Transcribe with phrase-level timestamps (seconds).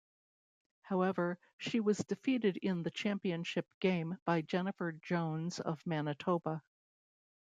[0.81, 6.63] However, she was defeated in the championship game by Jennifer Jones of Manitoba.